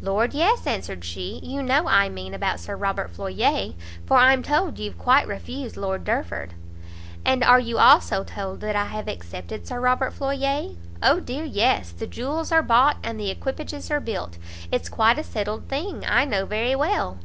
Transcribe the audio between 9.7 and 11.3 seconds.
Robert Floyer?" "O